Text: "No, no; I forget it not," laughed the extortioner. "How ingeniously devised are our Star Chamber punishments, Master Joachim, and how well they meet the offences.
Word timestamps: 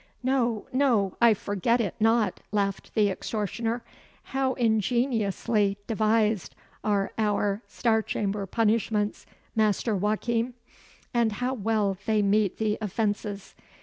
"No, 0.23 0.65
no; 0.73 1.15
I 1.21 1.35
forget 1.35 1.79
it 1.79 1.93
not," 1.99 2.39
laughed 2.51 2.95
the 2.95 3.11
extortioner. 3.11 3.83
"How 4.23 4.53
ingeniously 4.53 5.77
devised 5.85 6.55
are 6.83 7.11
our 7.19 7.61
Star 7.67 8.01
Chamber 8.01 8.47
punishments, 8.47 9.27
Master 9.55 9.95
Joachim, 9.95 10.55
and 11.13 11.33
how 11.33 11.53
well 11.53 11.99
they 12.07 12.23
meet 12.23 12.57
the 12.57 12.79
offences. 12.81 13.53